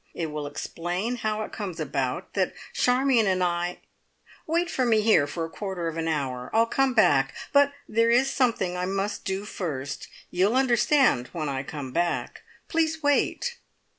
[0.15, 3.81] It will explain how it comes about that Charmion and I
[4.47, 6.49] Wait for me here for a quarter of an hour.
[6.53, 10.07] I'll come back, but there is something I must do first.
[10.31, 12.41] You'll understand when I come back.
[12.67, 13.59] Please wait!"